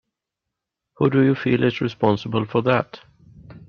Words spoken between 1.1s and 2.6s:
do you feel is responsible